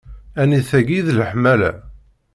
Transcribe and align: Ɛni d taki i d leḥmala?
Ɛni 0.41 0.59
d 0.63 0.65
taki 0.69 0.93
i 0.97 1.01
d 1.05 1.07
leḥmala? 1.17 1.71